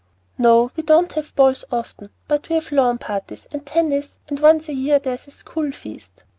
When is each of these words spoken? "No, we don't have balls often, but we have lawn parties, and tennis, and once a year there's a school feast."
"No, 0.39 0.71
we 0.75 0.81
don't 0.81 1.11
have 1.11 1.35
balls 1.35 1.63
often, 1.71 2.09
but 2.27 2.49
we 2.49 2.55
have 2.55 2.71
lawn 2.71 2.97
parties, 2.97 3.45
and 3.51 3.63
tennis, 3.63 4.17
and 4.27 4.39
once 4.39 4.67
a 4.67 4.73
year 4.73 4.97
there's 4.97 5.27
a 5.27 5.31
school 5.31 5.71
feast." 5.71 6.23